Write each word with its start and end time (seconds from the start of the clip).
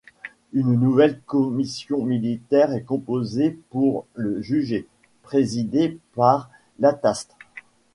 Une 0.51 0.73
nouvelle 0.79 1.21
commission 1.27 2.03
militaire 2.03 2.73
est 2.73 2.81
composée 2.81 3.51
pour 3.69 4.07
le 4.15 4.41
juger, 4.41 4.87
présidée 5.21 5.99
par 6.15 6.49
Lataste. 6.79 7.35